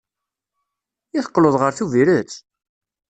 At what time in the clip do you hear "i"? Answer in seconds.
1.17-1.19